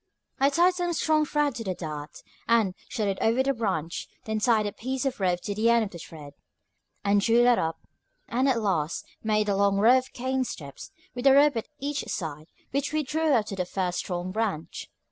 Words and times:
I 0.39 0.49
tied 0.49 0.73
some 0.73 0.93
strong 0.93 1.25
thread 1.27 1.53
to 1.53 1.63
the 1.63 1.75
dart, 1.75 2.23
and 2.47 2.73
shot 2.89 3.07
it 3.07 3.19
over 3.21 3.43
the 3.43 3.53
branch; 3.53 4.07
then 4.25 4.39
tied 4.39 4.65
a 4.65 4.71
piece 4.71 5.05
of 5.05 5.19
rope 5.19 5.41
to 5.41 5.53
the 5.53 5.69
end 5.69 5.83
of 5.83 5.91
the 5.91 5.99
thread, 5.99 6.33
and 7.05 7.21
drew 7.21 7.43
that 7.43 7.59
up, 7.59 7.83
and 8.27 8.49
at 8.49 8.59
last 8.59 9.05
made 9.21 9.47
a 9.47 9.55
long 9.55 9.77
row 9.77 9.99
of 9.99 10.11
cane 10.11 10.43
steps, 10.43 10.89
with 11.13 11.27
a 11.27 11.33
rope 11.35 11.55
at 11.55 11.67
each 11.77 12.03
side, 12.07 12.47
which 12.71 12.91
we 12.91 13.03
drew 13.03 13.31
up 13.31 13.45
to 13.45 13.55
the 13.55 13.63
first 13.63 13.99
strong 13.99 14.31
branch. 14.31 14.89